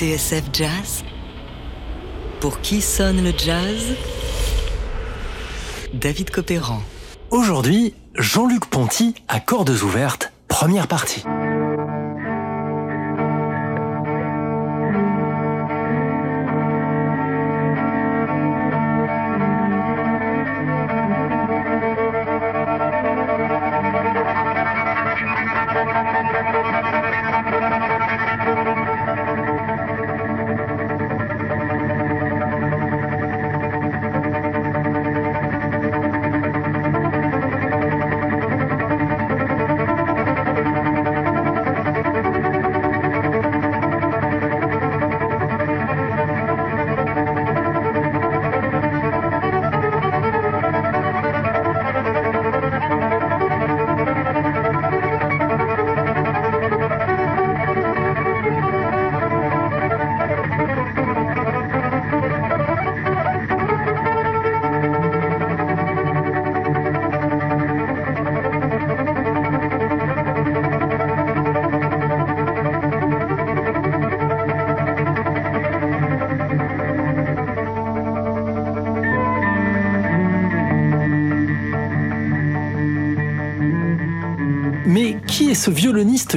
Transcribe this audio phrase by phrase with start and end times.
[0.00, 1.04] TSF Jazz?
[2.40, 3.94] Pour qui sonne le jazz?
[5.92, 6.80] David Copéran.
[7.30, 11.22] Aujourd'hui, Jean-Luc Ponty à cordes ouvertes, première partie.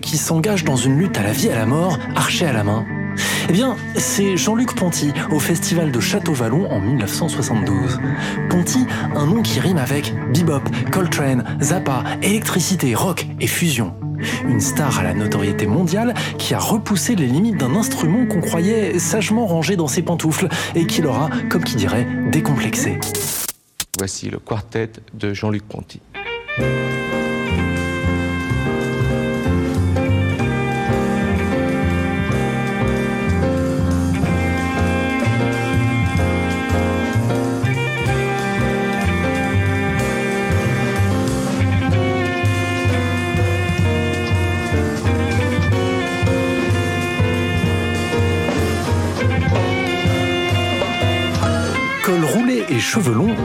[0.00, 2.62] Qui s'engage dans une lutte à la vie et à la mort, archer à la
[2.62, 2.86] main
[3.48, 7.98] eh bien, c'est Jean-Luc Ponty au festival de Château-Vallon en 1972.
[8.48, 13.94] Ponty, un nom qui rime avec bebop, Coltrane, Zappa, électricité, rock et fusion.
[14.46, 19.00] Une star à la notoriété mondiale qui a repoussé les limites d'un instrument qu'on croyait
[19.00, 22.98] sagement rangé dans ses pantoufles et qui l'aura, comme qui dirait, décomplexé.
[23.98, 26.00] Voici le quartet de Jean-Luc Ponty.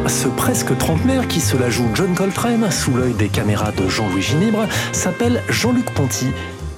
[0.07, 4.21] Ce presque trentenaire qui se la joue John Coltrane sous l'œil des caméras de Jean-Louis
[4.21, 6.27] Ginibre s'appelle Jean-Luc Ponty.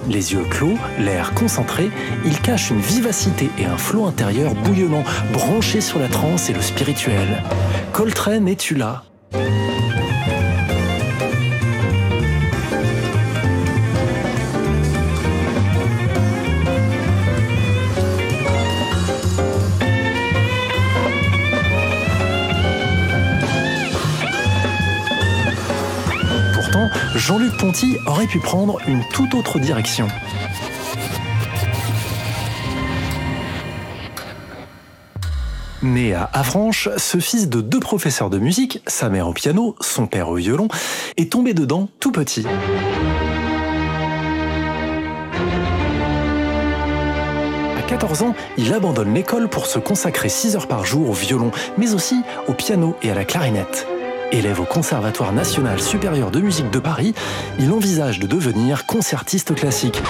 [0.08, 1.90] Les yeux clos, l'air concentré,
[2.24, 6.62] il cache une vivacité et un flot intérieur bouillonnant, branché sur la transe et le
[6.62, 7.42] spirituel.
[7.92, 9.02] Coltrane, es-tu là?
[27.26, 30.06] Jean-Luc Ponty aurait pu prendre une toute autre direction.
[35.82, 40.06] Né à Avranches, ce fils de deux professeurs de musique, sa mère au piano, son
[40.06, 40.68] père au violon,
[41.16, 42.46] est tombé dedans tout petit.
[47.76, 51.50] À 14 ans, il abandonne l'école pour se consacrer 6 heures par jour au violon,
[51.76, 53.88] mais aussi au piano et à la clarinette.
[54.32, 57.14] Élève au Conservatoire national supérieur de musique de Paris,
[57.58, 60.02] il envisage de devenir concertiste classique.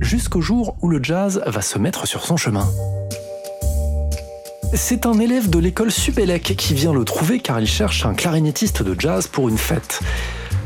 [0.00, 2.68] Jusqu'au jour où le jazz va se mettre sur son chemin.
[4.72, 8.82] C'est un élève de l'école Supélec qui vient le trouver car il cherche un clarinettiste
[8.82, 10.00] de jazz pour une fête.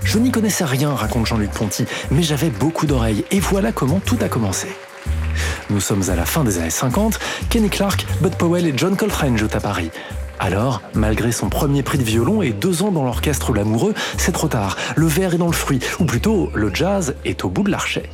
[0.04, 4.18] Je n'y connaissais rien, raconte Jean-Luc Ponty, mais j'avais beaucoup d'oreilles et voilà comment tout
[4.20, 4.68] a commencé.
[5.70, 7.18] Nous sommes à la fin des années 50,
[7.50, 9.90] Kenny Clark, Bud Powell et John Coltrane jouent à Paris.
[10.40, 14.48] Alors, malgré son premier prix de violon et deux ans dans l'orchestre L'amoureux, c'est trop
[14.48, 14.76] tard.
[14.94, 18.08] Le verre est dans le fruit, ou plutôt, le jazz est au bout de l'archet.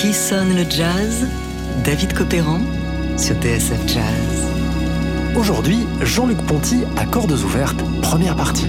[0.00, 1.26] Qui sonne le jazz?
[1.84, 2.60] David Copéran
[3.16, 4.46] sur TSF Jazz.
[5.36, 8.68] Aujourd'hui, Jean-Luc Ponty à cordes ouvertes, première partie.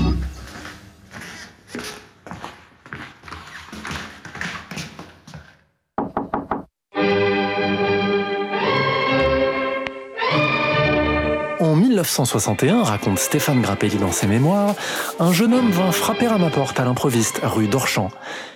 [12.09, 14.73] 1961, raconte Stéphane Grappelli dans ses mémoires,
[15.19, 18.09] un jeune homme vint frapper à ma porte à l'improviste, rue d'Orchamps.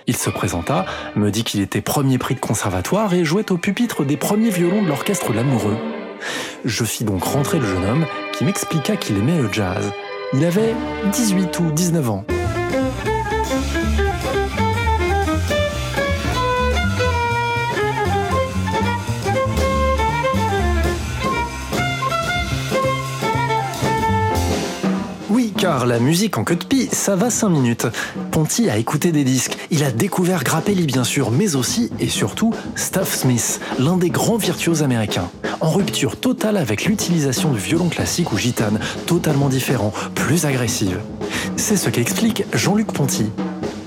[0.08, 4.04] Il se présenta, me dit qu'il était premier prix de conservatoire et jouait au pupitre
[4.04, 5.76] des premiers violons de l'orchestre L'Amoureux.
[6.64, 9.92] Je fis donc rentrer le jeune homme qui m'expliqua qu'il aimait le jazz.
[10.32, 10.74] Il avait
[11.12, 12.24] 18 ou 19 ans.
[25.64, 27.86] Car la musique en queue de pie, ça va 5 minutes.
[28.32, 32.52] Ponty a écouté des disques, il a découvert Grappelli bien sûr, mais aussi et surtout
[32.76, 35.30] Stuff Smith, l'un des grands virtuoses américains.
[35.62, 40.98] En rupture totale avec l'utilisation du violon classique ou gitane, totalement différent, plus agressive.
[41.56, 43.30] C'est ce qu'explique Jean-Luc Ponty.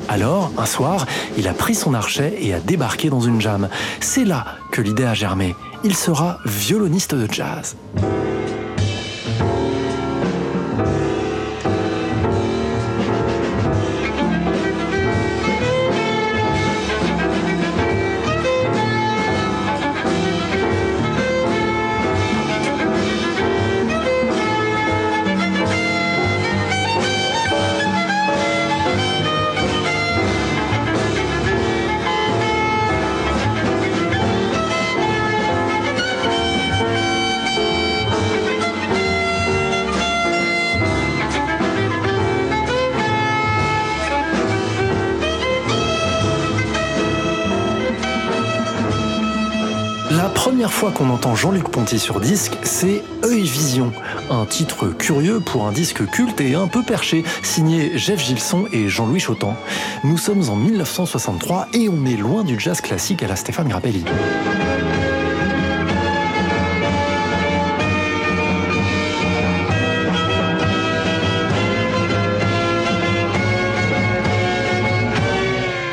[0.10, 1.06] Alors, un soir,
[1.38, 3.70] il a pris son archet et a débarqué dans une jam.
[4.00, 5.56] C'est là que l'idée a germé.
[5.84, 7.76] Il sera violoniste de jazz.
[50.58, 53.92] Première fois qu'on entend Jean-Luc Ponty sur disque, c'est Œil Vision,
[54.32, 58.90] un titre curieux pour un disque culte et un peu perché, signé Jeff Gilson et
[58.90, 59.56] Jean-Louis Chotan.
[60.04, 64.04] Nous sommes en 1963 et on est loin du jazz classique à la Stéphane Grappelli.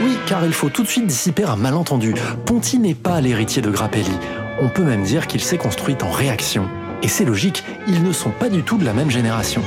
[0.03, 2.15] Oui, car il faut tout de suite dissiper un malentendu.
[2.47, 4.17] Ponty n'est pas l'héritier de Grappelli.
[4.61, 6.69] On peut même dire qu'il s'est construit en réaction.
[7.03, 9.63] Et c'est logique, ils ne sont pas du tout de la même génération.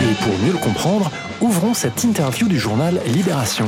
[0.00, 3.66] Et pour mieux le comprendre, ouvrons cette interview du journal Libération.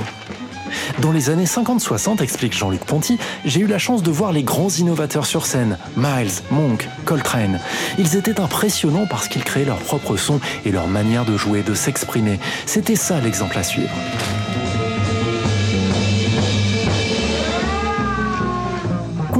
[1.00, 4.70] Dans les années 50-60, explique Jean-Luc Ponty, j'ai eu la chance de voir les grands
[4.70, 7.60] innovateurs sur scène, Miles, Monk, Coltrane.
[7.98, 11.74] Ils étaient impressionnants parce qu'ils créaient leur propre son et leur manière de jouer, de
[11.74, 12.40] s'exprimer.
[12.64, 13.92] C'était ça l'exemple à suivre.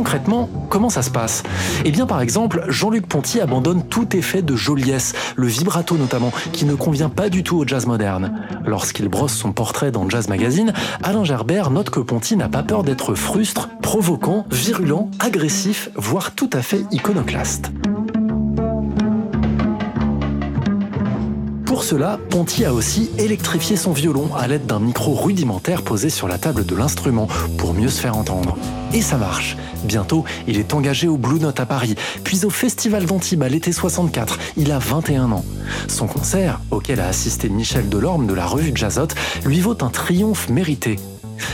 [0.06, 1.42] Concrètement, comment ça se passe?
[1.84, 6.64] Eh bien, par exemple, Jean-Luc Ponty abandonne tout effet de joliesse, le vibrato notamment, qui
[6.64, 8.40] ne convient pas du tout au jazz moderne.
[8.64, 10.72] Lorsqu'il brosse son portrait dans Jazz Magazine,
[11.02, 16.50] Alain Gerbert note que Ponty n'a pas peur d'être frustre, provoquant, virulent, agressif, voire tout
[16.52, 17.72] à fait iconoclaste.
[21.76, 26.26] Pour cela, Ponty a aussi électrifié son violon à l'aide d'un micro rudimentaire posé sur
[26.26, 27.28] la table de l'instrument
[27.58, 28.56] pour mieux se faire entendre.
[28.94, 29.58] Et ça marche.
[29.84, 34.38] Bientôt, il est engagé au Blue Note à Paris, puis au Festival d'Antibes l'été 64.
[34.56, 35.44] Il a 21 ans.
[35.86, 39.08] Son concert, auquel a assisté Michel Delorme de la revue Jazzot,
[39.44, 40.96] lui vaut un triomphe mérité.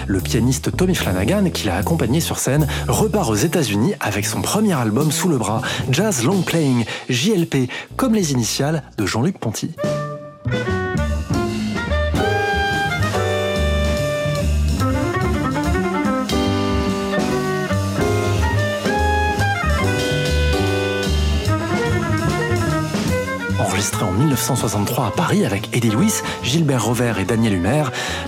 [0.07, 4.75] Le pianiste Tommy Flanagan, qui l'a accompagné sur scène, repart aux États-Unis avec son premier
[4.75, 9.73] album sous le bras, Jazz Long Playing, JLP, comme les initiales de Jean-Luc Ponty.
[23.83, 27.83] Enregistré en 1963 à Paris avec Eddie Lewis, Gilbert Rover et Daniel Humer,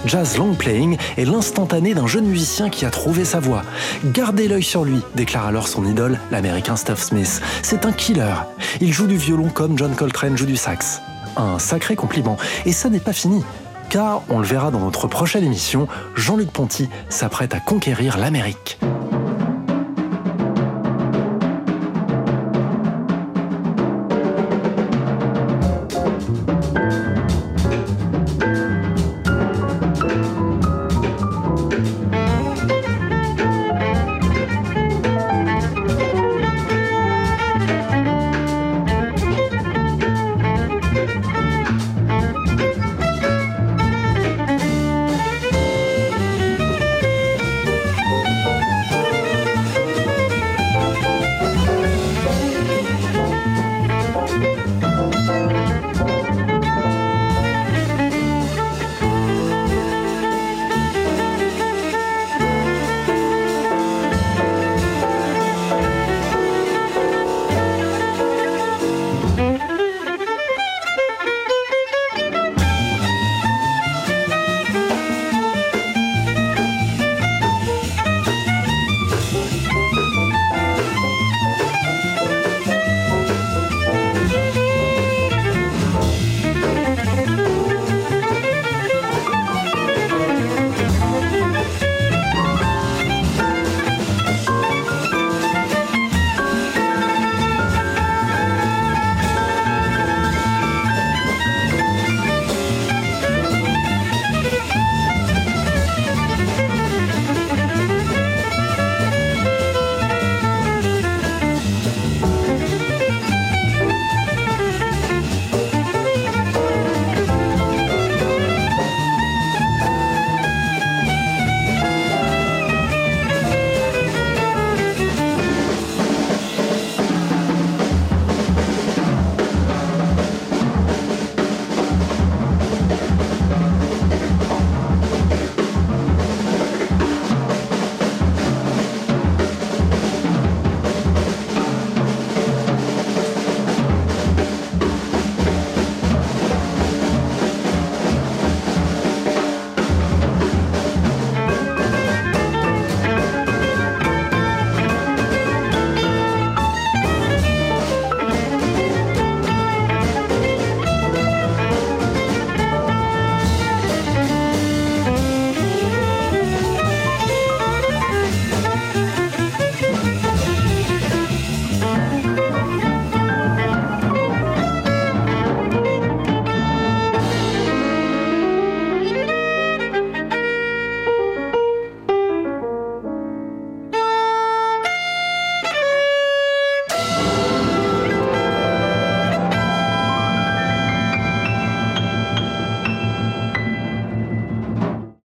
[0.05, 3.63] Jazz Long Playing est l'instantané d'un jeune musicien qui a trouvé sa voix.
[4.07, 7.41] Gardez l'œil sur lui, déclare alors son idole, l'américain Stuff Smith.
[7.63, 8.35] C'est un killer.
[8.81, 11.01] Il joue du violon comme John Coltrane joue du sax.
[11.37, 12.37] Un sacré compliment.
[12.67, 13.45] Et ça n'est pas fini.
[13.91, 18.81] Car, on le verra dans notre prochaine émission, Jean-Luc Ponty s'apprête à conquérir l'Amérique.